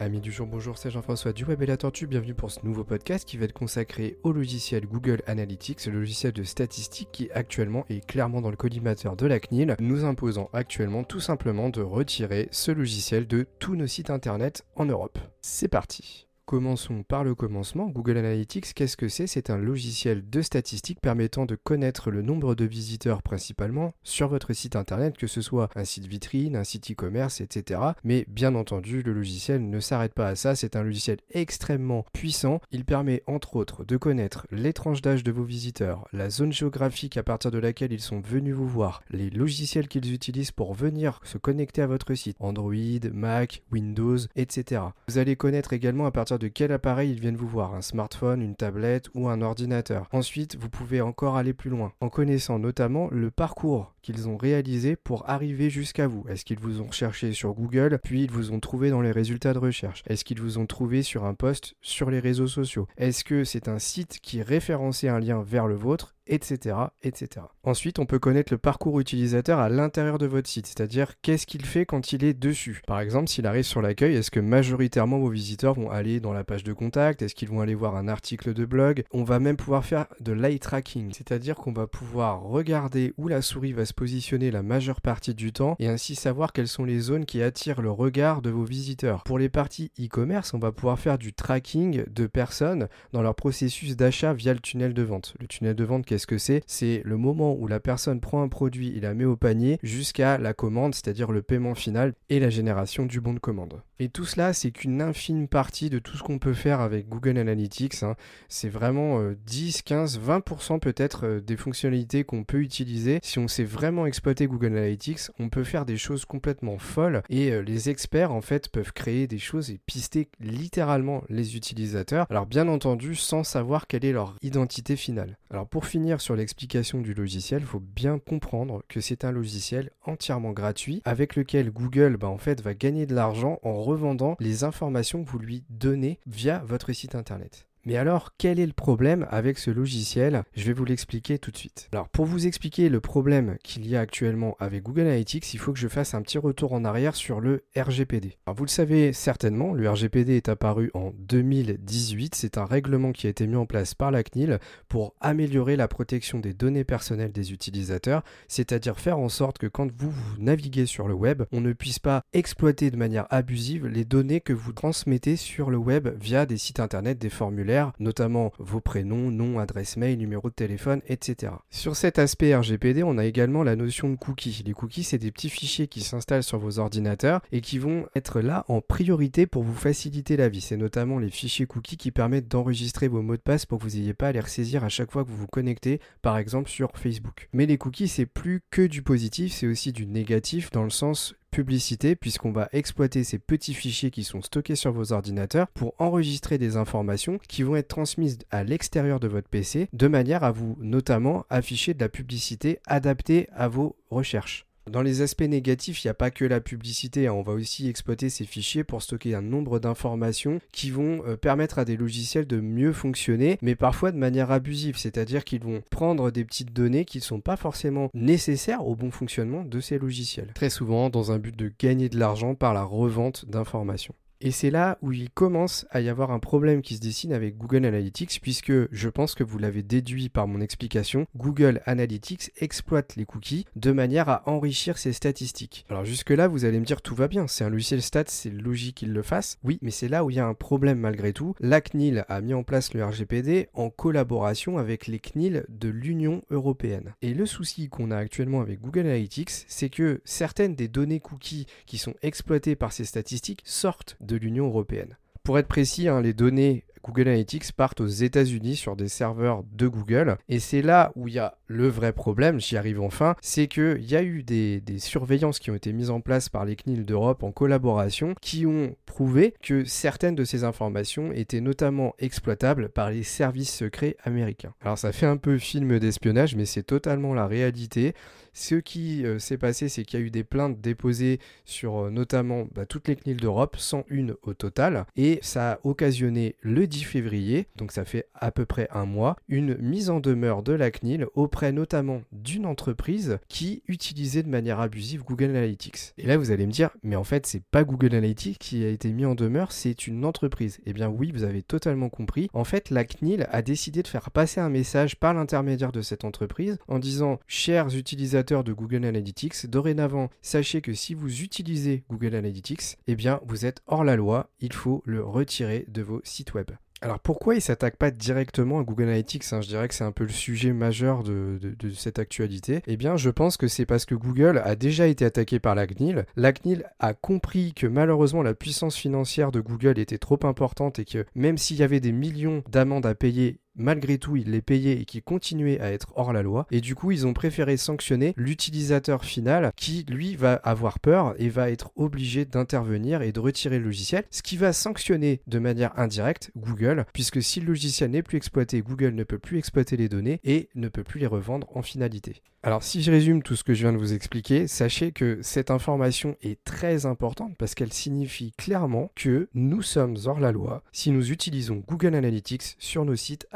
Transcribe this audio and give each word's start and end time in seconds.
Amis 0.00 0.20
du 0.20 0.30
jour, 0.30 0.46
bonjour, 0.46 0.78
c'est 0.78 0.92
Jean-François 0.92 1.32
du 1.32 1.44
Web 1.44 1.60
et 1.60 1.66
la 1.66 1.76
Tortue. 1.76 2.06
Bienvenue 2.06 2.32
pour 2.32 2.52
ce 2.52 2.60
nouveau 2.64 2.84
podcast 2.84 3.28
qui 3.28 3.36
va 3.36 3.46
être 3.46 3.52
consacré 3.52 4.16
au 4.22 4.30
logiciel 4.30 4.86
Google 4.86 5.22
Analytics, 5.26 5.86
le 5.86 5.98
logiciel 5.98 6.32
de 6.32 6.44
statistique 6.44 7.08
qui 7.10 7.28
actuellement 7.34 7.84
est 7.88 8.06
clairement 8.06 8.40
dans 8.40 8.50
le 8.50 8.56
collimateur 8.56 9.16
de 9.16 9.26
la 9.26 9.40
CNIL, 9.40 9.74
nous 9.80 10.04
imposant 10.04 10.50
actuellement 10.52 11.02
tout 11.02 11.18
simplement 11.18 11.68
de 11.68 11.82
retirer 11.82 12.46
ce 12.52 12.70
logiciel 12.70 13.26
de 13.26 13.44
tous 13.58 13.74
nos 13.74 13.88
sites 13.88 14.10
internet 14.10 14.64
en 14.76 14.84
Europe. 14.84 15.18
C'est 15.40 15.66
parti 15.66 16.27
Commençons 16.48 17.02
par 17.02 17.24
le 17.24 17.34
commencement. 17.34 17.90
Google 17.90 18.16
Analytics, 18.16 18.72
qu'est-ce 18.72 18.96
que 18.96 19.10
c'est? 19.10 19.26
C'est 19.26 19.50
un 19.50 19.58
logiciel 19.58 20.30
de 20.30 20.40
statistique 20.40 20.98
permettant 20.98 21.44
de 21.44 21.56
connaître 21.56 22.10
le 22.10 22.22
nombre 22.22 22.54
de 22.54 22.64
visiteurs 22.64 23.22
principalement 23.22 23.92
sur 24.02 24.28
votre 24.28 24.54
site 24.54 24.74
internet, 24.74 25.18
que 25.18 25.26
ce 25.26 25.42
soit 25.42 25.68
un 25.74 25.84
site 25.84 26.06
vitrine, 26.06 26.56
un 26.56 26.64
site 26.64 26.90
e-commerce, 26.90 27.42
etc. 27.42 27.82
Mais 28.02 28.24
bien 28.28 28.54
entendu, 28.54 29.02
le 29.02 29.12
logiciel 29.12 29.68
ne 29.68 29.78
s'arrête 29.78 30.14
pas 30.14 30.28
à 30.28 30.36
ça. 30.36 30.56
C'est 30.56 30.74
un 30.74 30.82
logiciel 30.82 31.18
extrêmement 31.32 32.06
puissant. 32.14 32.62
Il 32.72 32.86
permet 32.86 33.22
entre 33.26 33.56
autres 33.56 33.84
de 33.84 33.98
connaître 33.98 34.46
les 34.50 34.72
tranches 34.72 35.02
d'âge 35.02 35.24
de 35.24 35.32
vos 35.32 35.44
visiteurs, 35.44 36.08
la 36.14 36.30
zone 36.30 36.54
géographique 36.54 37.18
à 37.18 37.22
partir 37.22 37.50
de 37.50 37.58
laquelle 37.58 37.92
ils 37.92 38.00
sont 38.00 38.20
venus 38.20 38.54
vous 38.54 38.66
voir, 38.66 39.02
les 39.10 39.28
logiciels 39.28 39.86
qu'ils 39.86 40.14
utilisent 40.14 40.52
pour 40.52 40.72
venir 40.72 41.20
se 41.24 41.36
connecter 41.36 41.82
à 41.82 41.86
votre 41.86 42.14
site, 42.14 42.38
Android, 42.40 42.72
Mac, 43.12 43.62
Windows, 43.70 44.16
etc. 44.34 44.80
Vous 45.08 45.18
allez 45.18 45.36
connaître 45.36 45.74
également 45.74 46.06
à 46.06 46.10
partir 46.10 46.37
de 46.38 46.48
quel 46.48 46.72
appareil 46.72 47.10
ils 47.10 47.20
viennent 47.20 47.36
vous 47.36 47.48
voir, 47.48 47.74
un 47.74 47.82
smartphone, 47.82 48.42
une 48.42 48.54
tablette 48.54 49.08
ou 49.14 49.28
un 49.28 49.42
ordinateur. 49.42 50.08
Ensuite, 50.12 50.56
vous 50.56 50.70
pouvez 50.70 51.00
encore 51.00 51.36
aller 51.36 51.52
plus 51.52 51.70
loin, 51.70 51.92
en 52.00 52.08
connaissant 52.08 52.58
notamment 52.58 53.08
le 53.10 53.30
parcours 53.30 53.94
qu'ils 54.02 54.28
ont 54.28 54.36
réalisé 54.36 54.96
pour 54.96 55.28
arriver 55.28 55.70
jusqu'à 55.70 56.06
vous. 56.06 56.24
Est-ce 56.28 56.44
qu'ils 56.44 56.58
vous 56.58 56.80
ont 56.80 56.90
cherché 56.90 57.32
sur 57.32 57.52
Google, 57.52 57.98
puis 58.02 58.24
ils 58.24 58.30
vous 58.30 58.52
ont 58.52 58.60
trouvé 58.60 58.90
dans 58.90 59.02
les 59.02 59.12
résultats 59.12 59.52
de 59.52 59.58
recherche? 59.58 60.02
Est-ce 60.06 60.24
qu'ils 60.24 60.40
vous 60.40 60.58
ont 60.58 60.66
trouvé 60.66 61.02
sur 61.02 61.24
un 61.24 61.34
post 61.34 61.74
sur 61.80 62.10
les 62.10 62.20
réseaux 62.20 62.46
sociaux? 62.46 62.88
Est-ce 62.96 63.24
que 63.24 63.44
c'est 63.44 63.68
un 63.68 63.78
site 63.78 64.20
qui 64.22 64.42
référençait 64.42 65.08
un 65.08 65.20
lien 65.20 65.42
vers 65.42 65.66
le 65.66 65.74
vôtre? 65.74 66.14
Etc., 66.28 66.76
etc. 67.02 67.46
Ensuite, 67.64 67.98
on 67.98 68.06
peut 68.06 68.18
connaître 68.18 68.52
le 68.52 68.58
parcours 68.58 69.00
utilisateur 69.00 69.58
à 69.58 69.68
l'intérieur 69.68 70.18
de 70.18 70.26
votre 70.26 70.48
site, 70.48 70.66
c'est-à-dire 70.66 71.20
qu'est-ce 71.20 71.46
qu'il 71.46 71.64
fait 71.64 71.86
quand 71.86 72.12
il 72.12 72.24
est 72.24 72.34
dessus. 72.34 72.82
Par 72.86 73.00
exemple, 73.00 73.28
s'il 73.28 73.46
arrive 73.46 73.64
sur 73.64 73.82
l'accueil, 73.82 74.16
est-ce 74.16 74.30
que 74.30 74.40
majoritairement 74.40 75.18
vos 75.18 75.30
visiteurs 75.30 75.74
vont 75.74 75.90
aller 75.90 76.20
dans 76.20 76.32
la 76.32 76.44
page 76.44 76.64
de 76.64 76.72
contact? 76.72 77.22
Est-ce 77.22 77.34
qu'ils 77.34 77.48
vont 77.48 77.60
aller 77.60 77.74
voir 77.74 77.96
un 77.96 78.08
article 78.08 78.54
de 78.54 78.64
blog? 78.64 79.04
On 79.12 79.24
va 79.24 79.38
même 79.38 79.56
pouvoir 79.56 79.84
faire 79.84 80.06
de 80.20 80.32
l'eye 80.32 80.60
tracking, 80.60 81.12
c'est-à-dire 81.12 81.56
qu'on 81.56 81.72
va 81.72 81.86
pouvoir 81.86 82.42
regarder 82.42 83.12
où 83.16 83.28
la 83.28 83.42
souris 83.42 83.72
va 83.72 83.84
se 83.84 83.94
positionner 83.94 84.50
la 84.50 84.62
majeure 84.62 85.00
partie 85.00 85.34
du 85.34 85.52
temps 85.52 85.76
et 85.78 85.88
ainsi 85.88 86.14
savoir 86.14 86.52
quelles 86.52 86.68
sont 86.68 86.84
les 86.84 87.00
zones 87.00 87.26
qui 87.26 87.42
attirent 87.42 87.82
le 87.82 87.90
regard 87.90 88.42
de 88.42 88.50
vos 88.50 88.64
visiteurs. 88.64 89.24
Pour 89.24 89.38
les 89.38 89.48
parties 89.48 89.90
e-commerce, 89.98 90.54
on 90.54 90.58
va 90.58 90.72
pouvoir 90.72 90.98
faire 90.98 91.18
du 91.18 91.32
tracking 91.32 92.04
de 92.08 92.26
personnes 92.26 92.88
dans 93.12 93.22
leur 93.22 93.34
processus 93.34 93.96
d'achat 93.96 94.32
via 94.32 94.54
le 94.54 94.60
tunnel 94.60 94.94
de 94.94 95.02
vente. 95.02 95.34
Le 95.40 95.46
tunnel 95.46 95.74
de 95.74 95.84
vente, 95.84 96.06
qu'est-ce 96.18 96.26
que 96.26 96.38
c'est 96.38 96.64
C'est 96.66 97.02
le 97.04 97.16
moment 97.16 97.54
où 97.54 97.68
la 97.68 97.78
personne 97.78 98.20
prend 98.20 98.42
un 98.42 98.48
produit 98.48 98.96
et 98.96 99.00
la 99.00 99.14
met 99.14 99.24
au 99.24 99.36
panier 99.36 99.78
jusqu'à 99.84 100.36
la 100.36 100.52
commande, 100.52 100.96
c'est-à-dire 100.96 101.30
le 101.30 101.42
paiement 101.42 101.76
final 101.76 102.14
et 102.28 102.40
la 102.40 102.50
génération 102.50 103.06
du 103.06 103.20
bon 103.20 103.34
de 103.34 103.38
commande. 103.38 103.82
Et 104.00 104.08
tout 104.08 104.24
cela, 104.24 104.52
c'est 104.52 104.70
qu'une 104.70 105.00
infime 105.02 105.48
partie 105.48 105.90
de 105.90 105.98
tout 105.98 106.16
ce 106.16 106.22
qu'on 106.22 106.38
peut 106.38 106.54
faire 106.54 106.80
avec 106.80 107.08
Google 107.08 107.38
Analytics. 107.38 108.02
Hein. 108.02 108.16
C'est 108.48 108.68
vraiment 108.68 109.20
10, 109.46 109.82
15, 109.82 110.20
20% 110.20 110.78
peut-être 110.80 111.26
euh, 111.26 111.40
des 111.40 111.56
fonctionnalités 111.56 112.24
qu'on 112.24 112.44
peut 112.44 112.60
utiliser. 112.60 113.18
Si 113.22 113.38
on 113.38 113.48
sait 113.48 113.64
vraiment 113.64 114.06
exploiter 114.06 114.46
Google 114.46 114.76
Analytics, 114.76 115.30
on 115.38 115.48
peut 115.48 115.64
faire 115.64 115.84
des 115.84 115.96
choses 115.96 116.24
complètement 116.24 116.78
folles 116.78 117.22
et 117.28 117.52
euh, 117.52 117.60
les 117.60 117.90
experts 117.90 118.32
en 118.32 118.40
fait 118.40 118.68
peuvent 118.68 118.92
créer 118.92 119.26
des 119.26 119.38
choses 119.38 119.70
et 119.70 119.80
pister 119.84 120.28
littéralement 120.40 121.22
les 121.28 121.56
utilisateurs. 121.56 122.26
Alors 122.30 122.46
bien 122.46 122.68
entendu, 122.68 123.14
sans 123.14 123.44
savoir 123.44 123.86
quelle 123.86 124.04
est 124.04 124.12
leur 124.12 124.36
identité 124.42 124.96
finale. 124.96 125.38
Alors 125.50 125.66
pour 125.66 125.86
finir 125.86 126.07
sur 126.16 126.34
l'explication 126.34 127.00
du 127.00 127.12
logiciel, 127.12 127.60
il 127.60 127.66
faut 127.66 127.80
bien 127.80 128.18
comprendre 128.18 128.82
que 128.88 129.00
c'est 129.00 129.24
un 129.24 129.30
logiciel 129.30 129.90
entièrement 130.04 130.52
gratuit 130.52 131.02
avec 131.04 131.36
lequel 131.36 131.70
Google 131.70 132.16
bah, 132.16 132.28
en 132.28 132.38
fait 132.38 132.62
va 132.62 132.74
gagner 132.74 133.04
de 133.04 133.14
l'argent 133.14 133.58
en 133.62 133.82
revendant 133.82 134.36
les 134.40 134.64
informations 134.64 135.22
que 135.22 135.28
vous 135.28 135.38
lui 135.38 135.64
donnez 135.68 136.18
via 136.26 136.62
votre 136.64 136.92
site 136.92 137.14
internet. 137.14 137.67
Mais 137.88 137.96
alors, 137.96 138.34
quel 138.36 138.60
est 138.60 138.66
le 138.66 138.74
problème 138.74 139.26
avec 139.30 139.56
ce 139.56 139.70
logiciel? 139.70 140.42
Je 140.52 140.64
vais 140.64 140.74
vous 140.74 140.84
l'expliquer 140.84 141.38
tout 141.38 141.50
de 141.50 141.56
suite. 141.56 141.88
Alors, 141.94 142.10
pour 142.10 142.26
vous 142.26 142.46
expliquer 142.46 142.90
le 142.90 143.00
problème 143.00 143.56
qu'il 143.64 143.88
y 143.88 143.96
a 143.96 144.00
actuellement 144.00 144.58
avec 144.60 144.82
Google 144.82 145.06
Analytics, 145.06 145.54
il 145.54 145.58
faut 145.58 145.72
que 145.72 145.78
je 145.78 145.88
fasse 145.88 146.12
un 146.12 146.20
petit 146.20 146.36
retour 146.36 146.74
en 146.74 146.84
arrière 146.84 147.14
sur 147.14 147.40
le 147.40 147.64
RGPD. 147.74 148.36
Alors, 148.44 148.56
vous 148.56 148.66
le 148.66 148.68
savez 148.68 149.14
certainement, 149.14 149.72
le 149.72 149.88
RGPD 149.88 150.36
est 150.36 150.50
apparu 150.50 150.90
en 150.92 151.14
2018. 151.18 152.34
C'est 152.34 152.58
un 152.58 152.66
règlement 152.66 153.12
qui 153.12 153.26
a 153.26 153.30
été 153.30 153.46
mis 153.46 153.56
en 153.56 153.64
place 153.64 153.94
par 153.94 154.10
la 154.10 154.22
CNIL 154.22 154.58
pour 154.90 155.14
améliorer 155.22 155.76
la 155.76 155.88
protection 155.88 156.40
des 156.40 156.52
données 156.52 156.84
personnelles 156.84 157.32
des 157.32 157.54
utilisateurs, 157.54 158.22
c'est-à-dire 158.48 159.00
faire 159.00 159.18
en 159.18 159.30
sorte 159.30 159.56
que 159.56 159.66
quand 159.66 159.90
vous, 159.96 160.10
vous 160.10 160.36
naviguez 160.38 160.84
sur 160.84 161.08
le 161.08 161.14
web, 161.14 161.44
on 161.52 161.62
ne 161.62 161.72
puisse 161.72 162.00
pas 162.00 162.20
exploiter 162.34 162.90
de 162.90 162.98
manière 162.98 163.26
abusive 163.30 163.86
les 163.86 164.04
données 164.04 164.42
que 164.42 164.52
vous 164.52 164.74
transmettez 164.74 165.36
sur 165.36 165.70
le 165.70 165.78
web 165.78 166.08
via 166.20 166.44
des 166.44 166.58
sites 166.58 166.80
internet, 166.80 167.16
des 167.16 167.30
formulaires 167.30 167.77
notamment 167.98 168.52
vos 168.58 168.80
prénoms, 168.80 169.30
nom, 169.30 169.58
adresse 169.58 169.96
mail, 169.96 170.18
numéro 170.18 170.48
de 170.48 170.54
téléphone, 170.54 171.00
etc. 171.08 171.52
Sur 171.70 171.96
cet 171.96 172.18
aspect 172.18 172.54
RGPD, 172.54 173.02
on 173.02 173.18
a 173.18 173.24
également 173.24 173.62
la 173.62 173.76
notion 173.76 174.10
de 174.10 174.16
cookies. 174.16 174.62
Les 174.64 174.72
cookies, 174.72 175.04
c'est 175.04 175.18
des 175.18 175.30
petits 175.30 175.50
fichiers 175.50 175.88
qui 175.88 176.00
s'installent 176.00 176.42
sur 176.42 176.58
vos 176.58 176.78
ordinateurs 176.78 177.40
et 177.52 177.60
qui 177.60 177.78
vont 177.78 178.06
être 178.14 178.40
là 178.40 178.64
en 178.68 178.80
priorité 178.80 179.46
pour 179.46 179.62
vous 179.62 179.74
faciliter 179.74 180.36
la 180.36 180.48
vie. 180.48 180.60
C'est 180.60 180.76
notamment 180.76 181.18
les 181.18 181.30
fichiers 181.30 181.66
cookies 181.66 181.96
qui 181.96 182.10
permettent 182.10 182.48
d'enregistrer 182.48 183.08
vos 183.08 183.22
mots 183.22 183.36
de 183.36 183.42
passe 183.42 183.66
pour 183.66 183.78
que 183.78 183.84
vous 183.84 183.96
n'ayez 183.96 184.14
pas 184.14 184.28
à 184.28 184.32
les 184.32 184.40
ressaisir 184.40 184.84
à 184.84 184.88
chaque 184.88 185.10
fois 185.10 185.24
que 185.24 185.30
vous 185.30 185.36
vous 185.36 185.46
connectez, 185.46 186.00
par 186.22 186.38
exemple 186.38 186.70
sur 186.70 186.90
Facebook. 186.94 187.48
Mais 187.52 187.66
les 187.66 187.78
cookies, 187.78 188.08
c'est 188.08 188.26
plus 188.26 188.62
que 188.70 188.86
du 188.86 189.02
positif, 189.02 189.52
c'est 189.52 189.66
aussi 189.66 189.92
du 189.92 190.06
négatif 190.06 190.70
dans 190.70 190.84
le 190.84 190.90
sens 190.90 191.34
publicité 191.50 192.16
puisqu'on 192.16 192.52
va 192.52 192.68
exploiter 192.72 193.24
ces 193.24 193.38
petits 193.38 193.74
fichiers 193.74 194.10
qui 194.10 194.24
sont 194.24 194.42
stockés 194.42 194.76
sur 194.76 194.92
vos 194.92 195.12
ordinateurs 195.12 195.68
pour 195.68 195.94
enregistrer 195.98 196.58
des 196.58 196.76
informations 196.76 197.38
qui 197.48 197.62
vont 197.62 197.76
être 197.76 197.88
transmises 197.88 198.38
à 198.50 198.64
l'extérieur 198.64 199.20
de 199.20 199.28
votre 199.28 199.48
PC 199.48 199.88
de 199.92 200.08
manière 200.08 200.44
à 200.44 200.52
vous 200.52 200.76
notamment 200.80 201.46
afficher 201.50 201.94
de 201.94 202.00
la 202.00 202.08
publicité 202.08 202.80
adaptée 202.86 203.48
à 203.52 203.68
vos 203.68 203.96
recherches. 204.10 204.67
Dans 204.90 205.02
les 205.02 205.22
aspects 205.22 205.42
négatifs, 205.42 206.02
il 206.02 206.06
n'y 206.06 206.10
a 206.10 206.14
pas 206.14 206.30
que 206.30 206.44
la 206.44 206.60
publicité, 206.60 207.26
hein. 207.26 207.32
on 207.32 207.42
va 207.42 207.52
aussi 207.52 207.88
exploiter 207.88 208.30
ces 208.30 208.44
fichiers 208.44 208.84
pour 208.84 209.02
stocker 209.02 209.34
un 209.34 209.42
nombre 209.42 209.78
d'informations 209.78 210.60
qui 210.72 210.90
vont 210.90 211.22
euh, 211.26 211.36
permettre 211.36 211.78
à 211.78 211.84
des 211.84 211.96
logiciels 211.96 212.46
de 212.46 212.60
mieux 212.60 212.92
fonctionner, 212.92 213.58
mais 213.62 213.74
parfois 213.74 214.12
de 214.12 214.16
manière 214.16 214.50
abusive, 214.50 214.96
c'est-à-dire 214.96 215.44
qu'ils 215.44 215.62
vont 215.62 215.82
prendre 215.90 216.30
des 216.30 216.44
petites 216.44 216.72
données 216.72 217.04
qui 217.04 217.18
ne 217.18 217.22
sont 217.22 217.40
pas 217.40 217.56
forcément 217.56 218.10
nécessaires 218.14 218.86
au 218.86 218.96
bon 218.96 219.10
fonctionnement 219.10 219.64
de 219.64 219.80
ces 219.80 219.98
logiciels. 219.98 220.52
Très 220.54 220.70
souvent 220.70 221.10
dans 221.10 221.32
un 221.32 221.38
but 221.38 221.56
de 221.56 221.70
gagner 221.78 222.08
de 222.08 222.18
l'argent 222.18 222.54
par 222.54 222.74
la 222.74 222.84
revente 222.84 223.44
d'informations. 223.46 224.14
Et 224.40 224.52
c'est 224.52 224.70
là 224.70 224.98
où 225.02 225.10
il 225.10 225.30
commence 225.30 225.84
à 225.90 226.00
y 226.00 226.08
avoir 226.08 226.30
un 226.30 226.38
problème 226.38 226.80
qui 226.80 226.94
se 226.94 227.00
dessine 227.00 227.32
avec 227.32 227.56
Google 227.56 227.84
Analytics, 227.84 228.40
puisque 228.40 228.72
je 228.92 229.08
pense 229.08 229.34
que 229.34 229.42
vous 229.42 229.58
l'avez 229.58 229.82
déduit 229.82 230.28
par 230.28 230.46
mon 230.46 230.60
explication, 230.60 231.26
Google 231.34 231.82
Analytics 231.86 232.52
exploite 232.60 233.16
les 233.16 233.24
cookies 233.24 233.66
de 233.74 233.90
manière 233.90 234.28
à 234.28 234.48
enrichir 234.48 234.96
ses 234.96 235.12
statistiques. 235.12 235.84
Alors 235.90 236.04
jusque-là, 236.04 236.46
vous 236.46 236.64
allez 236.64 236.78
me 236.78 236.84
dire 236.84 237.02
tout 237.02 237.16
va 237.16 237.26
bien, 237.26 237.48
c'est 237.48 237.64
un 237.64 237.68
logiciel 237.68 238.00
stats, 238.00 238.24
c'est 238.28 238.50
logique 238.50 238.98
qu'il 238.98 239.12
le 239.12 239.22
fasse. 239.22 239.58
Oui, 239.64 239.80
mais 239.82 239.90
c'est 239.90 240.08
là 240.08 240.24
où 240.24 240.30
il 240.30 240.36
y 240.36 240.40
a 240.40 240.46
un 240.46 240.54
problème 240.54 241.00
malgré 241.00 241.32
tout. 241.32 241.56
La 241.58 241.80
CNIL 241.80 242.24
a 242.28 242.40
mis 242.40 242.54
en 242.54 242.62
place 242.62 242.94
le 242.94 243.04
RGPD 243.04 243.68
en 243.74 243.90
collaboration 243.90 244.78
avec 244.78 245.08
les 245.08 245.18
CNIL 245.18 245.64
de 245.68 245.88
l'Union 245.88 246.42
européenne. 246.50 247.12
Et 247.22 247.34
le 247.34 247.44
souci 247.44 247.88
qu'on 247.88 248.12
a 248.12 248.16
actuellement 248.16 248.60
avec 248.60 248.80
Google 248.80 249.00
Analytics, 249.00 249.50
c'est 249.66 249.90
que 249.90 250.20
certaines 250.24 250.76
des 250.76 250.86
données 250.86 251.20
cookies 251.20 251.66
qui 251.86 251.98
sont 251.98 252.14
exploitées 252.22 252.76
par 252.76 252.92
ces 252.92 253.04
statistiques 253.04 253.62
sortent 253.64 254.16
de 254.28 254.36
l'Union 254.36 254.66
européenne. 254.66 255.16
Pour 255.42 255.58
être 255.58 255.66
précis, 255.66 256.08
hein, 256.08 256.20
les 256.20 256.34
données 256.34 256.84
Google 257.02 257.28
Analytics 257.28 257.72
partent 257.72 258.02
aux 258.02 258.06
États-Unis 258.06 258.76
sur 258.76 258.94
des 258.94 259.08
serveurs 259.08 259.64
de 259.72 259.88
Google. 259.88 260.36
Et 260.48 260.58
c'est 260.58 260.82
là 260.82 261.10
où 261.16 261.26
il 261.28 261.34
y 261.34 261.38
a 261.38 261.56
le 261.66 261.88
vrai 261.88 262.12
problème, 262.12 262.60
j'y 262.60 262.76
arrive 262.76 263.00
enfin, 263.00 263.34
c'est 263.40 263.66
qu'il 263.66 264.04
y 264.04 264.16
a 264.16 264.22
eu 264.22 264.42
des, 264.42 264.80
des, 264.80 264.98
surveillances 264.98 265.58
qui 265.58 265.70
ont 265.70 265.74
été 265.74 265.92
mises 265.92 266.10
en 266.10 266.20
place 266.20 266.48
par 266.48 266.64
les 266.64 266.76
CNIL 266.76 267.04
d'Europe 267.04 267.42
en 267.42 267.52
collaboration 267.52 268.34
qui 268.40 268.66
ont 268.66 268.94
prouvé 269.06 269.54
que 269.62 269.84
certaines 269.84 270.34
de 270.34 270.44
ces 270.44 270.64
informations 270.64 271.32
étaient 271.32 271.60
notamment 271.60 272.14
exploitables 272.18 272.88
par 272.88 273.10
les 273.10 273.22
services 273.22 273.74
secrets 273.74 274.16
américains. 274.24 274.74
Alors 274.82 274.98
ça 274.98 275.12
fait 275.12 275.26
un 275.26 275.36
peu 275.36 275.58
film 275.58 275.98
d'espionnage, 275.98 276.56
mais 276.56 276.66
c'est 276.66 276.82
totalement 276.82 277.34
la 277.34 277.46
réalité 277.46 278.14
Ce 278.58 278.74
qui 278.74 279.24
euh, 279.24 279.38
s'est 279.38 279.56
passé, 279.56 279.88
c'est 279.88 280.02
qu'il 280.02 280.18
y 280.18 280.22
a 280.22 280.26
eu 280.26 280.30
des 280.30 280.42
plaintes 280.42 280.80
déposées 280.80 281.38
sur 281.64 282.06
euh, 282.06 282.10
notamment 282.10 282.66
bah, 282.74 282.86
toutes 282.86 283.06
les 283.06 283.14
CNIL 283.14 283.36
d'Europe, 283.36 283.76
101 283.78 284.34
au 284.42 284.52
total, 284.52 285.06
et 285.16 285.38
ça 285.42 285.74
a 285.74 285.78
occasionné 285.84 286.56
le 286.60 286.88
10 286.88 287.04
février, 287.04 287.68
donc 287.76 287.92
ça 287.92 288.04
fait 288.04 288.26
à 288.34 288.50
peu 288.50 288.66
près 288.66 288.88
un 288.90 289.04
mois, 289.06 289.36
une 289.46 289.76
mise 289.78 290.10
en 290.10 290.18
demeure 290.18 290.64
de 290.64 290.72
la 290.72 290.90
CNIL 290.90 291.28
auprès 291.34 291.70
notamment 291.70 292.22
d'une 292.32 292.66
entreprise 292.66 293.38
qui 293.48 293.84
utilisait 293.86 294.42
de 294.42 294.48
manière 294.48 294.80
abusive 294.80 295.22
Google 295.22 295.50
Analytics. 295.50 296.14
Et 296.18 296.26
là, 296.26 296.36
vous 296.36 296.50
allez 296.50 296.66
me 296.66 296.72
dire, 296.72 296.90
mais 297.04 297.14
en 297.14 297.24
fait, 297.24 297.46
c'est 297.46 297.62
pas 297.62 297.84
Google 297.84 298.16
Analytics 298.16 298.58
qui 298.58 298.84
a 298.84 298.88
été 298.88 299.12
mis 299.12 299.24
en 299.24 299.36
demeure, 299.36 299.70
c'est 299.70 300.08
une 300.08 300.24
entreprise. 300.24 300.80
Eh 300.84 300.92
bien 300.92 301.08
oui, 301.08 301.30
vous 301.30 301.44
avez 301.44 301.62
totalement 301.62 302.08
compris. 302.08 302.50
En 302.54 302.64
fait, 302.64 302.90
la 302.90 303.04
CNIL 303.04 303.46
a 303.52 303.62
décidé 303.62 304.02
de 304.02 304.08
faire 304.08 304.32
passer 304.32 304.60
un 304.60 304.68
message 304.68 305.14
par 305.14 305.32
l'intermédiaire 305.32 305.92
de 305.92 306.02
cette 306.02 306.24
entreprise 306.24 306.78
en 306.88 306.98
disant, 306.98 307.38
chers 307.46 307.94
utilisateurs 307.94 308.47
de 308.48 308.72
Google 308.72 309.04
Analytics, 309.04 309.66
dorénavant, 309.66 310.30
sachez 310.40 310.80
que 310.80 310.94
si 310.94 311.14
vous 311.14 311.42
utilisez 311.42 312.04
Google 312.08 312.34
Analytics, 312.34 312.96
eh 313.06 313.14
bien 313.14 313.40
vous 313.46 313.66
êtes 313.66 313.82
hors 313.86 314.04
la 314.04 314.16
loi, 314.16 314.50
il 314.60 314.72
faut 314.72 315.02
le 315.04 315.22
retirer 315.22 315.84
de 315.88 316.02
vos 316.02 316.20
sites 316.24 316.54
web. 316.54 316.70
Alors 317.00 317.20
pourquoi 317.20 317.54
il 317.54 317.58
ne 317.58 317.62
s'attaque 317.62 317.96
pas 317.96 318.10
directement 318.10 318.80
à 318.80 318.82
Google 318.82 319.04
Analytics 319.04 319.44
hein, 319.52 319.60
Je 319.60 319.68
dirais 319.68 319.86
que 319.86 319.94
c'est 319.94 320.04
un 320.04 320.10
peu 320.10 320.24
le 320.24 320.30
sujet 320.30 320.72
majeur 320.72 321.22
de, 321.22 321.60
cette 321.94 322.18
actualité. 322.18 322.82
Eh 322.86 322.96
bien, 322.96 323.16
je 323.16 323.30
pense 323.30 323.56
que 323.56 323.68
c'est 323.68 323.86
parce 323.86 324.04
que 324.04 324.16
Google 324.16 324.60
a 324.64 324.74
déjà 324.74 325.06
été 325.06 325.24
attaqué 325.24 325.60
par 325.60 325.74
la 325.74 325.86
CNIL. 325.86 326.26
La 326.36 326.52
CNIL 326.52 326.84
a 326.98 327.14
compris 327.14 327.72
que 327.72 327.86
malheureusement 327.86 328.42
la 328.42 328.54
puissance 328.54 328.96
financière 328.96 329.52
de 329.52 329.60
Google 329.60 329.98
était 329.98 330.18
trop 330.18 330.40
importante 330.42 330.98
et 330.98 331.04
que 331.04 331.24
même 331.36 331.58
s'il 331.58 331.76
y 331.76 331.82
avait 331.84 332.00
des 332.00 332.12
millions 332.12 332.64
d'amendes 332.68 333.06
à 333.06 333.14
payer, 333.14 333.60
malgré 333.78 334.18
tout, 334.18 334.36
ils 334.36 334.50
les 334.50 334.60
payaient 334.60 335.00
et 335.00 335.04
qui 335.04 335.22
continuaient 335.22 335.80
à 335.80 335.90
être 335.92 336.12
hors 336.16 336.32
la 336.32 336.42
loi. 336.42 336.66
Et 336.70 336.80
du 336.80 336.94
coup, 336.94 337.12
ils 337.12 337.26
ont 337.26 337.32
préféré 337.32 337.76
sanctionner 337.76 338.34
l'utilisateur 338.36 339.24
final 339.24 339.72
qui, 339.76 340.04
lui, 340.08 340.36
va 340.36 340.54
avoir 340.54 340.98
peur 340.98 341.34
et 341.38 341.48
va 341.48 341.70
être 341.70 341.90
obligé 341.96 342.44
d'intervenir 342.44 343.22
et 343.22 343.32
de 343.32 343.40
retirer 343.40 343.78
le 343.78 343.84
logiciel, 343.84 344.24
ce 344.30 344.42
qui 344.42 344.56
va 344.56 344.72
sanctionner 344.72 345.40
de 345.46 345.58
manière 345.58 345.98
indirecte 345.98 346.50
Google, 346.56 347.06
puisque 347.12 347.42
si 347.42 347.60
le 347.60 347.66
logiciel 347.66 348.10
n'est 348.10 348.22
plus 348.22 348.36
exploité, 348.36 348.82
Google 348.82 349.14
ne 349.14 349.24
peut 349.24 349.38
plus 349.38 349.58
exploiter 349.58 349.96
les 349.96 350.08
données 350.08 350.40
et 350.44 350.68
ne 350.74 350.88
peut 350.88 351.04
plus 351.04 351.20
les 351.20 351.26
revendre 351.26 351.68
en 351.74 351.82
finalité. 351.82 352.42
Alors 352.64 352.82
si 352.82 353.02
je 353.02 353.12
résume 353.12 353.44
tout 353.44 353.54
ce 353.54 353.62
que 353.62 353.72
je 353.72 353.82
viens 353.82 353.92
de 353.92 353.98
vous 353.98 354.14
expliquer, 354.14 354.66
sachez 354.66 355.12
que 355.12 355.38
cette 355.42 355.70
information 355.70 356.36
est 356.42 356.62
très 356.64 357.06
importante 357.06 357.56
parce 357.56 357.76
qu'elle 357.76 357.92
signifie 357.92 358.52
clairement 358.58 359.12
que 359.14 359.48
nous 359.54 359.80
sommes 359.80 360.16
hors 360.26 360.40
la 360.40 360.50
loi 360.50 360.82
si 360.90 361.12
nous 361.12 361.30
utilisons 361.30 361.84
Google 361.86 362.16
Analytics 362.16 362.74
sur 362.80 363.04
nos 363.04 363.14
sites 363.14 363.46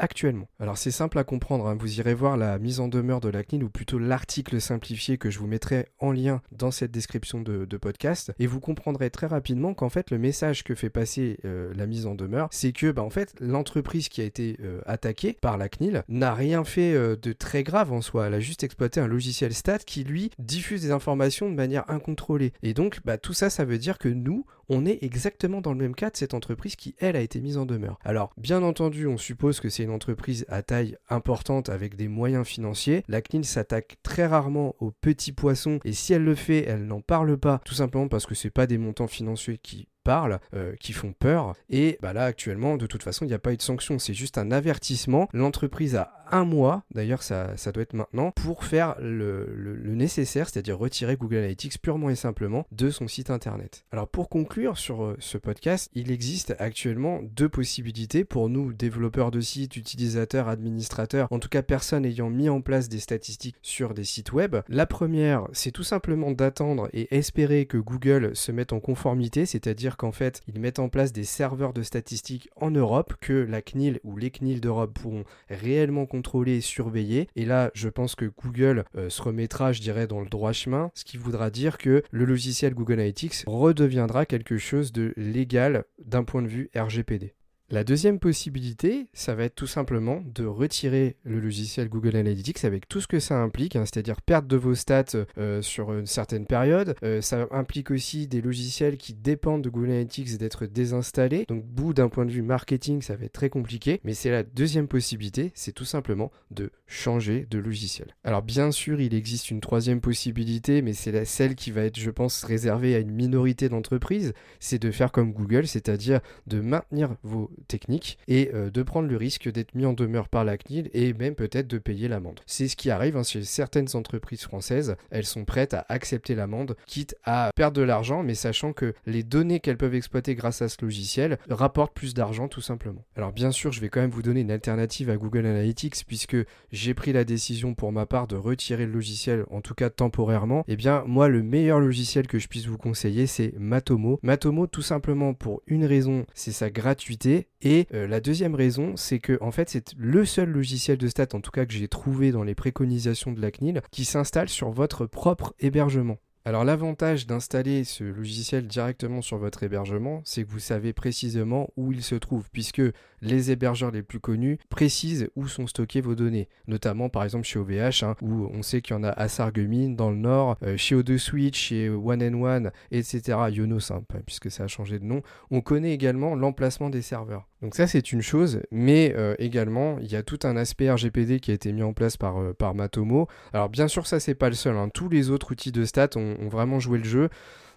Alors 0.59 0.77
c'est 0.77 0.91
simple 0.91 1.17
à 1.17 1.23
comprendre, 1.23 1.67
hein. 1.67 1.75
vous 1.79 1.99
irez 1.99 2.13
voir 2.13 2.37
la 2.37 2.59
mise 2.59 2.79
en 2.79 2.87
demeure 2.87 3.19
de 3.19 3.29
la 3.29 3.43
CNIL 3.43 3.63
ou 3.63 3.69
plutôt 3.69 3.99
l'article 3.99 4.61
simplifié 4.61 5.17
que 5.17 5.29
je 5.29 5.39
vous 5.39 5.47
mettrai 5.47 5.87
en 5.99 6.11
lien 6.11 6.41
dans 6.51 6.71
cette 6.71 6.91
description 6.91 7.41
de, 7.41 7.65
podcast 7.81 8.31
et 8.37 8.45
vous 8.45 8.59
comprendrez 8.59 9.09
très 9.09 9.25
rapidement 9.25 9.73
qu'en 9.73 9.89
fait 9.89 10.11
le 10.11 10.19
message 10.19 10.63
que 10.63 10.75
fait 10.75 10.91
passer 10.91 11.39
euh, 11.43 11.73
la 11.75 11.87
mise 11.87 12.05
en 12.05 12.13
demeure, 12.13 12.47
c'est 12.51 12.71
que 12.71 12.91
bah, 12.91 13.01
en 13.01 13.09
fait 13.09 13.33
l'entreprise 13.39 14.09
qui 14.09 14.21
a 14.21 14.23
été 14.23 14.57
euh, 14.61 14.79
attaquée 14.85 15.33
par 15.33 15.57
la 15.57 15.69
CNIL 15.69 16.03
n'a 16.07 16.33
rien 16.33 16.63
fait 16.63 16.93
euh, 16.93 17.15
de 17.15 17.33
très 17.33 17.63
grave 17.63 17.91
en 17.91 18.01
soi, 18.01 18.27
elle 18.27 18.35
a 18.35 18.39
juste 18.39 18.63
exploité 18.63 18.99
un 18.99 19.07
logiciel 19.07 19.53
stat 19.53 19.79
qui 19.79 20.03
lui 20.03 20.29
diffuse 20.37 20.83
des 20.83 20.91
informations 20.91 21.49
de 21.49 21.55
manière 21.55 21.89
incontrôlée. 21.89 22.53
Et 22.61 22.73
donc 22.73 22.99
bah, 23.03 23.17
tout 23.17 23.33
ça, 23.33 23.49
ça 23.49 23.65
veut 23.65 23.79
dire 23.79 23.97
que 23.97 24.09
nous, 24.09 24.45
on 24.69 24.85
est 24.85 24.99
exactement 25.01 25.61
dans 25.61 25.71
le 25.71 25.79
même 25.79 25.95
cas 25.95 26.09
de 26.09 26.17
cette 26.17 26.33
entreprise 26.33 26.75
qui, 26.75 26.95
elle, 26.99 27.15
a 27.15 27.21
été 27.21 27.41
mise 27.41 27.57
en 27.57 27.65
demeure. 27.65 27.99
Alors, 28.03 28.33
bien 28.37 28.63
entendu, 28.63 29.07
on 29.07 29.17
suppose 29.17 29.59
que 29.59 29.69
c'est 29.69 29.83
une 29.83 29.91
entreprise 29.91 30.45
à 30.49 30.63
taille 30.63 30.97
importante 31.09 31.69
avec 31.69 31.95
des 31.95 32.07
moyens 32.07 32.47
financiers. 32.47 33.03
La 33.07 33.21
CNIL 33.21 33.45
s'attaque 33.45 33.97
très 34.03 34.25
rarement 34.25 34.75
aux 34.79 34.91
petits 34.91 35.31
poissons 35.31 35.79
et 35.83 35.93
si 35.93 36.13
elle 36.13 36.23
le 36.23 36.35
fait, 36.35 36.65
elle 36.67 36.85
n'en 36.85 37.01
parle 37.01 37.37
pas, 37.37 37.61
tout 37.65 37.73
simplement 37.73 38.07
parce 38.07 38.25
que 38.25 38.35
c'est 38.35 38.49
pas 38.49 38.67
des 38.67 38.77
montants 38.77 39.07
financiers 39.07 39.57
qui 39.57 39.87
parlent, 40.03 40.39
euh, 40.53 40.75
qui 40.79 40.93
font 40.93 41.13
peur. 41.13 41.55
Et 41.69 41.97
bah 42.01 42.13
là, 42.13 42.25
actuellement, 42.25 42.77
de 42.77 42.87
toute 42.87 43.03
façon, 43.03 43.25
il 43.25 43.29
n'y 43.29 43.33
a 43.33 43.39
pas 43.39 43.53
eu 43.53 43.57
de 43.57 43.61
sanction. 43.61 43.99
C'est 43.99 44.13
juste 44.13 44.37
un 44.37 44.51
avertissement. 44.51 45.29
L'entreprise 45.33 45.95
a 45.95 46.23
un 46.33 46.45
mois, 46.45 46.83
d'ailleurs 46.93 47.21
ça, 47.21 47.55
ça, 47.57 47.71
doit 47.71 47.83
être 47.83 47.93
maintenant, 47.93 48.31
pour 48.31 48.63
faire 48.63 48.95
le, 48.99 49.45
nécessaire, 49.93 50.49
c'est-à-dire 50.49 50.77
retirer 50.77 51.15
Google 51.15 51.37
Analytics 51.37 51.79
purement 51.79 52.09
et 52.09 52.15
simplement 52.15 52.65
de 52.71 52.89
son 52.89 53.07
site 53.07 53.29
internet. 53.29 53.85
Alors 53.91 54.07
pour 54.07 54.29
conclure 54.29 54.77
sur 54.77 55.03
euh, 55.03 55.15
ce 55.19 55.37
podcast, 55.37 55.91
il 55.93 56.11
existe 56.11 56.55
actuellement 56.57 57.21
deux 57.21 57.49
possibilités 57.49 58.25
pour 58.25 58.49
nous, 58.49 58.73
développeurs 58.73 59.29
de 59.29 59.39
sites, 59.39 59.77
utilisateurs, 59.77 60.47
administrateurs, 60.47 61.27
en 61.29 61.37
tout 61.37 61.49
cas 61.49 61.61
personnes 61.61 62.05
ayant 62.05 62.31
mis 62.31 62.49
en 62.49 62.61
place 62.61 62.89
des 62.89 62.99
statistiques 62.99 63.57
sur 63.61 63.93
des 63.93 64.03
sites 64.03 64.33
web. 64.33 64.55
La 64.67 64.87
première, 64.87 65.47
c'est 65.53 65.71
tout 65.71 65.83
simplement 65.83 66.31
d'attendre 66.31 66.89
et 66.93 67.15
espérer 67.15 67.67
que 67.67 67.77
Google 67.77 68.35
se 68.35 68.51
mette 68.51 68.73
en 68.73 68.79
conformité, 68.79 69.45
c'est-à-dire 69.45 69.92
qu'en 69.95 70.11
fait, 70.11 70.41
ils 70.47 70.59
mettent 70.59 70.79
en 70.79 70.89
place 70.89 71.13
des 71.13 71.23
serveurs 71.23 71.73
de 71.73 71.83
statistiques 71.83 72.49
en 72.55 72.71
Europe 72.71 73.13
que 73.21 73.33
la 73.33 73.61
CNIL 73.61 73.99
ou 74.03 74.17
les 74.17 74.31
CNIL 74.31 74.61
d'Europe 74.61 74.93
pourront 74.93 75.23
réellement 75.49 76.05
contrôler 76.05 76.57
et 76.57 76.61
surveiller. 76.61 77.27
Et 77.35 77.45
là, 77.45 77.71
je 77.73 77.89
pense 77.89 78.15
que 78.15 78.25
Google 78.25 78.85
euh, 78.95 79.09
se 79.09 79.21
remettra, 79.21 79.71
je 79.73 79.81
dirais, 79.81 80.07
dans 80.07 80.21
le 80.21 80.29
droit 80.29 80.53
chemin, 80.53 80.91
ce 80.93 81.05
qui 81.05 81.17
voudra 81.17 81.49
dire 81.49 81.77
que 81.77 82.03
le 82.11 82.25
logiciel 82.25 82.73
Google 82.73 82.93
Analytics 82.93 83.43
redeviendra 83.47 84.25
quelque 84.25 84.57
chose 84.57 84.91
de 84.91 85.13
légal 85.17 85.85
d'un 85.99 86.23
point 86.23 86.41
de 86.41 86.47
vue 86.47 86.69
RGPD. 86.75 87.33
La 87.73 87.83
deuxième 87.83 88.19
possibilité, 88.19 89.07
ça 89.13 89.33
va 89.33 89.45
être 89.45 89.55
tout 89.55 89.65
simplement 89.65 90.21
de 90.35 90.45
retirer 90.45 91.15
le 91.23 91.39
logiciel 91.39 91.89
Google 91.89 92.15
Analytics 92.15 92.65
avec 92.65 92.87
tout 92.87 93.01
ce 93.01 93.07
que 93.07 93.19
ça 93.19 93.41
implique, 93.41 93.75
hein, 93.75 93.83
c'est-à-dire 93.85 94.21
perte 94.21 94.45
de 94.45 94.57
vos 94.57 94.75
stats 94.75 95.17
euh, 95.39 95.59
sur 95.63 95.91
une 95.91 96.05
certaine 96.05 96.45
période. 96.45 96.93
Euh, 97.01 97.19
ça 97.21 97.47
implique 97.49 97.89
aussi 97.89 98.27
des 98.27 98.41
logiciels 98.41 98.97
qui 98.97 99.15
dépendent 99.15 99.63
de 99.63 99.71
Google 99.71 99.89
Analytics 99.89 100.37
d'être 100.37 100.67
désinstallés. 100.67 101.45
Donc, 101.47 101.65
bout 101.65 101.95
d'un 101.95 102.09
point 102.09 102.27
de 102.27 102.31
vue 102.31 102.43
marketing, 102.43 103.01
ça 103.01 103.15
va 103.15 103.25
être 103.25 103.33
très 103.33 103.49
compliqué. 103.49 103.99
Mais 104.03 104.13
c'est 104.13 104.29
la 104.29 104.43
deuxième 104.43 104.87
possibilité, 104.87 105.51
c'est 105.55 105.71
tout 105.71 105.83
simplement 105.83 106.31
de 106.51 106.69
changer 106.85 107.47
de 107.49 107.57
logiciel. 107.57 108.15
Alors, 108.23 108.43
bien 108.43 108.69
sûr, 108.69 109.01
il 109.01 109.15
existe 109.15 109.49
une 109.49 109.61
troisième 109.61 109.99
possibilité, 109.99 110.83
mais 110.83 110.93
c'est 110.93 111.25
celle 111.25 111.55
qui 111.55 111.71
va 111.71 111.81
être, 111.85 111.97
je 111.97 112.11
pense, 112.11 112.43
réservée 112.43 112.93
à 112.93 112.99
une 112.99 113.09
minorité 113.09 113.67
d'entreprises. 113.67 114.33
C'est 114.59 114.77
de 114.77 114.91
faire 114.91 115.11
comme 115.11 115.33
Google, 115.33 115.65
c'est-à-dire 115.65 116.19
de 116.45 116.61
maintenir 116.61 117.15
vos 117.23 117.49
technique 117.67 118.17
et 118.27 118.51
euh, 118.53 118.69
de 118.69 118.83
prendre 118.83 119.07
le 119.07 119.17
risque 119.17 119.51
d'être 119.51 119.75
mis 119.75 119.85
en 119.85 119.93
demeure 119.93 120.29
par 120.29 120.43
la 120.43 120.57
CNIL 120.57 120.89
et 120.93 121.13
même 121.13 121.35
peut-être 121.35 121.67
de 121.67 121.77
payer 121.77 122.07
l'amende. 122.07 122.39
C'est 122.45 122.67
ce 122.67 122.75
qui 122.75 122.89
arrive 122.89 123.17
hein, 123.17 123.23
chez 123.23 123.43
certaines 123.43 123.95
entreprises 123.95 124.43
françaises. 124.43 124.95
Elles 125.11 125.25
sont 125.25 125.45
prêtes 125.45 125.73
à 125.73 125.85
accepter 125.89 126.35
l'amende, 126.35 126.75
quitte 126.87 127.15
à 127.23 127.51
perdre 127.55 127.77
de 127.77 127.83
l'argent, 127.83 128.23
mais 128.23 128.35
sachant 128.35 128.73
que 128.73 128.93
les 129.05 129.23
données 129.23 129.59
qu'elles 129.59 129.77
peuvent 129.77 129.95
exploiter 129.95 130.35
grâce 130.35 130.61
à 130.61 130.69
ce 130.69 130.77
logiciel 130.81 131.37
rapportent 131.49 131.93
plus 131.93 132.13
d'argent 132.13 132.47
tout 132.47 132.61
simplement. 132.61 133.03
Alors 133.15 133.31
bien 133.31 133.51
sûr, 133.51 133.71
je 133.71 133.81
vais 133.81 133.89
quand 133.89 134.01
même 134.01 134.09
vous 134.09 134.21
donner 134.21 134.41
une 134.41 134.51
alternative 134.51 135.09
à 135.09 135.17
Google 135.17 135.45
Analytics 135.45 136.05
puisque 136.07 136.37
j'ai 136.71 136.93
pris 136.93 137.13
la 137.13 137.23
décision 137.23 137.73
pour 137.73 137.91
ma 137.91 138.05
part 138.05 138.27
de 138.27 138.35
retirer 138.35 138.85
le 138.85 138.91
logiciel, 138.91 139.45
en 139.49 139.61
tout 139.61 139.73
cas 139.73 139.89
temporairement. 139.89 140.63
Eh 140.67 140.75
bien 140.75 141.03
moi, 141.07 141.27
le 141.27 141.43
meilleur 141.43 141.79
logiciel 141.79 142.27
que 142.27 142.39
je 142.39 142.47
puisse 142.47 142.65
vous 142.65 142.77
conseiller, 142.77 143.27
c'est 143.27 143.53
Matomo. 143.57 144.19
Matomo, 144.23 144.67
tout 144.67 144.81
simplement 144.81 145.33
pour 145.33 145.61
une 145.67 145.85
raison, 145.85 146.25
c'est 146.33 146.51
sa 146.51 146.69
gratuité 146.69 147.42
et 147.61 147.87
euh, 147.93 148.07
la 148.07 148.19
deuxième 148.19 148.55
raison, 148.55 148.95
c'est 148.95 149.19
que 149.19 149.37
en 149.41 149.51
fait, 149.51 149.69
c'est 149.69 149.93
le 149.97 150.25
seul 150.25 150.49
logiciel 150.49 150.97
de 150.97 151.07
stats, 151.07 151.27
en 151.33 151.41
tout 151.41 151.51
cas 151.51 151.65
que 151.65 151.73
j'ai 151.73 151.87
trouvé 151.87 152.31
dans 152.31 152.43
les 152.43 152.55
préconisations 152.55 153.31
de 153.31 153.41
la 153.41 153.51
CNIL, 153.51 153.81
qui 153.91 154.05
s'installe 154.05 154.49
sur 154.49 154.71
votre 154.71 155.05
propre 155.05 155.53
hébergement. 155.59 156.17
Alors 156.45 156.65
l'avantage 156.65 157.25
d'installer 157.25 157.85
ce 157.85 158.03
logiciel 158.03 158.67
directement 158.67 159.21
sur 159.21 159.37
votre 159.37 159.63
hébergement, 159.63 160.21
c'est 160.25 160.43
que 160.43 160.49
vous 160.49 160.59
savez 160.59 160.91
précisément 160.91 161.69
où 161.77 161.93
il 161.93 162.03
se 162.03 162.15
trouve, 162.15 162.49
puisque 162.51 162.81
les 163.23 163.51
hébergeurs 163.51 163.91
les 163.91 164.03
plus 164.03 164.19
connus 164.19 164.59
précisent 164.69 165.29
où 165.35 165.47
sont 165.47 165.67
stockées 165.67 166.01
vos 166.01 166.15
données, 166.15 166.49
notamment 166.67 167.09
par 167.09 167.23
exemple 167.23 167.45
chez 167.45 167.59
OVH, 167.59 168.03
hein, 168.03 168.15
où 168.21 168.49
on 168.53 168.61
sait 168.61 168.81
qu'il 168.81 168.95
y 168.95 168.99
en 168.99 169.03
a 169.03 169.09
à 169.09 169.27
Sarreguemines 169.27 169.95
dans 169.95 170.09
le 170.09 170.17
nord, 170.17 170.57
euh, 170.63 170.77
chez 170.77 170.95
O2 170.95 171.17
Switch, 171.17 171.57
chez 171.57 171.89
One 171.89 172.21
and 172.21 172.41
One, 172.41 172.71
etc. 172.91 173.37
Yonos, 173.51 173.91
hein, 173.91 174.03
puisque 174.25 174.51
ça 174.51 174.65
a 174.65 174.67
changé 174.67 174.99
de 174.99 175.05
nom. 175.05 175.21
On 175.51 175.61
connaît 175.61 175.93
également 175.93 176.35
l'emplacement 176.35 176.89
des 176.89 177.01
serveurs. 177.01 177.47
Donc 177.61 177.75
ça 177.75 177.87
c'est 177.87 178.11
une 178.11 178.21
chose, 178.21 178.61
mais 178.71 179.13
euh, 179.15 179.35
également 179.39 179.97
il 179.99 180.11
y 180.11 180.17
a 180.17 180.23
tout 180.23 180.39
un 180.43 180.57
aspect 180.57 180.91
RGPD 180.91 181.39
qui 181.39 181.51
a 181.51 181.53
été 181.53 181.71
mis 181.71 181.81
en 181.81 181.93
place 181.93 182.17
par, 182.17 182.37
euh, 182.41 182.53
par 182.53 182.75
Matomo. 182.75 183.27
Alors 183.53 183.69
bien 183.69 183.87
sûr 183.87 184.05
ça 184.05 184.19
c'est 184.19 184.35
pas 184.35 184.49
le 184.49 184.55
seul, 184.55 184.75
hein. 184.75 184.89
tous 184.93 185.07
les 185.07 185.29
autres 185.29 185.53
outils 185.53 185.71
de 185.71 185.85
stats 185.85 186.17
ont, 186.17 186.35
ont 186.41 186.49
vraiment 186.49 186.79
joué 186.79 186.97
le 186.97 187.05
jeu. 187.05 187.29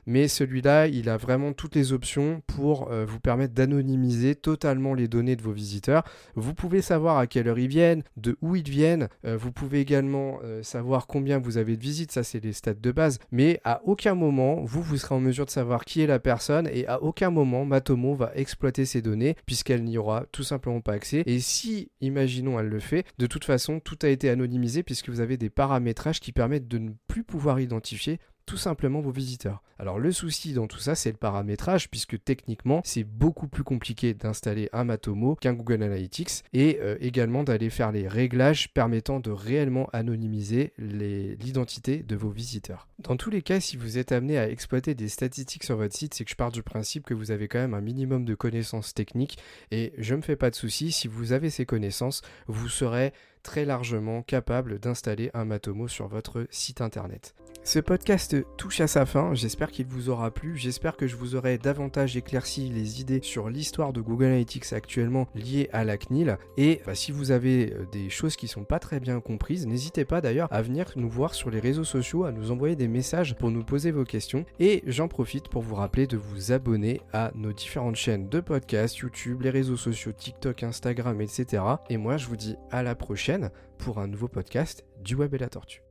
Mais 0.06 0.28
celui-là, 0.28 0.86
il 0.86 1.08
a 1.08 1.16
vraiment 1.16 1.52
toutes 1.52 1.74
les 1.74 1.92
options 1.92 2.42
pour 2.46 2.90
euh, 2.90 3.04
vous 3.04 3.20
permettre 3.20 3.54
d'anonymiser 3.54 4.34
totalement 4.34 4.94
les 4.94 5.08
données 5.08 5.36
de 5.36 5.42
vos 5.42 5.52
visiteurs. 5.52 6.04
Vous 6.34 6.54
pouvez 6.54 6.82
savoir 6.82 7.18
à 7.18 7.26
quelle 7.26 7.48
heure 7.48 7.58
ils 7.58 7.68
viennent, 7.68 8.02
de 8.16 8.36
où 8.40 8.56
ils 8.56 8.68
viennent. 8.68 9.08
Euh, 9.24 9.36
vous 9.36 9.52
pouvez 9.52 9.80
également 9.80 10.38
euh, 10.44 10.62
savoir 10.62 11.06
combien 11.06 11.38
vous 11.38 11.58
avez 11.58 11.76
de 11.76 11.82
visites, 11.82 12.12
ça 12.12 12.22
c'est 12.22 12.42
les 12.42 12.52
stats 12.52 12.74
de 12.74 12.92
base. 12.92 13.18
Mais 13.30 13.60
à 13.64 13.82
aucun 13.84 14.14
moment, 14.14 14.62
vous, 14.64 14.82
vous 14.82 14.96
serez 14.96 15.14
en 15.14 15.20
mesure 15.20 15.46
de 15.46 15.50
savoir 15.50 15.84
qui 15.84 16.02
est 16.02 16.06
la 16.06 16.18
personne 16.18 16.68
et 16.72 16.86
à 16.86 17.02
aucun 17.02 17.30
moment, 17.30 17.64
Matomo 17.64 18.14
va 18.14 18.32
exploiter 18.34 18.84
ces 18.84 19.02
données 19.02 19.36
puisqu'elle 19.46 19.84
n'y 19.84 19.98
aura 19.98 20.24
tout 20.32 20.42
simplement 20.44 20.80
pas 20.80 20.92
accès. 20.92 21.22
Et 21.26 21.40
si, 21.40 21.90
imaginons, 22.00 22.58
elle 22.60 22.68
le 22.68 22.80
fait, 22.80 23.04
de 23.18 23.26
toute 23.26 23.44
façon, 23.44 23.80
tout 23.80 23.98
a 24.02 24.08
été 24.08 24.30
anonymisé 24.30 24.82
puisque 24.82 25.08
vous 25.08 25.20
avez 25.20 25.36
des 25.36 25.50
paramétrages 25.50 26.20
qui 26.20 26.32
permettent 26.32 26.68
de 26.68 26.78
ne 26.78 26.90
plus 27.08 27.24
pouvoir 27.24 27.60
identifier 27.60 28.20
tout 28.46 28.56
simplement 28.56 29.00
vos 29.00 29.10
visiteurs. 29.10 29.62
Alors 29.78 29.98
le 29.98 30.10
souci 30.10 30.54
dans 30.54 30.66
tout 30.66 30.78
ça, 30.78 30.94
c'est 30.94 31.10
le 31.10 31.16
paramétrage, 31.16 31.90
puisque 31.90 32.22
techniquement, 32.22 32.80
c'est 32.84 33.04
beaucoup 33.04 33.48
plus 33.48 33.64
compliqué 33.64 34.14
d'installer 34.14 34.70
un 34.72 34.84
Matomo 34.84 35.34
qu'un 35.34 35.52
Google 35.52 35.82
Analytics, 35.82 36.44
et 36.54 36.78
euh, 36.80 36.96
également 37.00 37.44
d'aller 37.44 37.68
faire 37.68 37.92
les 37.92 38.08
réglages 38.08 38.72
permettant 38.72 39.20
de 39.20 39.30
réellement 39.30 39.90
anonymiser 39.92 40.72
l'identité 40.78 42.02
de 42.02 42.16
vos 42.16 42.30
visiteurs. 42.30 42.88
Dans 43.00 43.16
tous 43.16 43.30
les 43.30 43.42
cas, 43.42 43.60
si 43.60 43.76
vous 43.76 43.98
êtes 43.98 44.12
amené 44.12 44.38
à 44.38 44.48
exploiter 44.48 44.94
des 44.94 45.08
statistiques 45.08 45.64
sur 45.64 45.76
votre 45.76 45.94
site, 45.94 46.14
c'est 46.14 46.24
que 46.24 46.30
je 46.30 46.36
pars 46.36 46.52
du 46.52 46.62
principe 46.62 47.04
que 47.04 47.14
vous 47.14 47.30
avez 47.30 47.48
quand 47.48 47.58
même 47.58 47.74
un 47.74 47.80
minimum 47.80 48.24
de 48.24 48.34
connaissances 48.34 48.94
techniques, 48.94 49.38
et 49.70 49.92
je 49.98 50.14
ne 50.14 50.18
me 50.18 50.22
fais 50.22 50.36
pas 50.36 50.50
de 50.50 50.54
soucis, 50.54 50.92
si 50.92 51.08
vous 51.08 51.32
avez 51.32 51.50
ces 51.50 51.66
connaissances, 51.66 52.22
vous 52.46 52.68
serez 52.68 53.12
très 53.42 53.64
largement 53.64 54.22
capable 54.22 54.78
d'installer 54.78 55.30
un 55.34 55.44
Matomo 55.44 55.86
sur 55.86 56.08
votre 56.08 56.46
site 56.50 56.80
internet. 56.80 57.34
Ce 57.66 57.80
podcast 57.80 58.36
touche 58.56 58.80
à 58.80 58.86
sa 58.86 59.06
fin, 59.06 59.34
j'espère 59.34 59.72
qu'il 59.72 59.86
vous 59.86 60.08
aura 60.08 60.30
plu, 60.30 60.56
j'espère 60.56 60.96
que 60.96 61.08
je 61.08 61.16
vous 61.16 61.34
aurai 61.34 61.58
davantage 61.58 62.16
éclairci 62.16 62.68
les 62.68 63.00
idées 63.00 63.18
sur 63.24 63.50
l'histoire 63.50 63.92
de 63.92 64.00
Google 64.00 64.26
Analytics 64.26 64.72
actuellement 64.72 65.26
liée 65.34 65.68
à 65.72 65.82
la 65.82 65.98
CNIL, 65.98 66.38
et 66.56 66.80
bah, 66.86 66.94
si 66.94 67.10
vous 67.10 67.32
avez 67.32 67.72
euh, 67.72 67.84
des 67.90 68.08
choses 68.08 68.36
qui 68.36 68.46
sont 68.46 68.62
pas 68.62 68.78
très 68.78 69.00
bien 69.00 69.18
comprises, 69.18 69.66
n'hésitez 69.66 70.04
pas 70.04 70.20
d'ailleurs 70.20 70.46
à 70.52 70.62
venir 70.62 70.92
nous 70.94 71.10
voir 71.10 71.34
sur 71.34 71.50
les 71.50 71.58
réseaux 71.58 71.82
sociaux, 71.82 72.22
à 72.22 72.30
nous 72.30 72.52
envoyer 72.52 72.76
des 72.76 72.86
messages 72.86 73.34
pour 73.34 73.50
nous 73.50 73.64
poser 73.64 73.90
vos 73.90 74.04
questions, 74.04 74.46
et 74.60 74.84
j'en 74.86 75.08
profite 75.08 75.48
pour 75.48 75.62
vous 75.62 75.74
rappeler 75.74 76.06
de 76.06 76.16
vous 76.16 76.52
abonner 76.52 77.00
à 77.12 77.32
nos 77.34 77.52
différentes 77.52 77.96
chaînes 77.96 78.28
de 78.28 78.38
podcast, 78.38 78.96
YouTube, 78.98 79.42
les 79.42 79.50
réseaux 79.50 79.76
sociaux, 79.76 80.12
TikTok, 80.12 80.62
Instagram, 80.62 81.20
etc. 81.20 81.64
Et 81.90 81.96
moi 81.96 82.16
je 82.16 82.28
vous 82.28 82.36
dis 82.36 82.54
à 82.70 82.84
la 82.84 82.94
prochaine 82.94 83.50
pour 83.76 83.98
un 83.98 84.06
nouveau 84.06 84.28
podcast 84.28 84.84
du 85.02 85.16
Web 85.16 85.34
et 85.34 85.38
la 85.38 85.48
Tortue. 85.48 85.85